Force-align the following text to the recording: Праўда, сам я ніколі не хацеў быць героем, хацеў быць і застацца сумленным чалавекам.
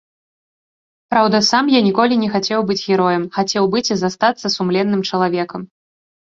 Праўда, 1.13 1.41
сам 1.49 1.65
я 1.73 1.81
ніколі 1.87 2.17
не 2.21 2.29
хацеў 2.35 2.63
быць 2.71 2.79
героем, 2.93 3.27
хацеў 3.37 3.69
быць 3.77 3.85
і 3.93 3.99
застацца 4.05 4.47
сумленным 4.57 5.01
чалавекам. 5.13 5.61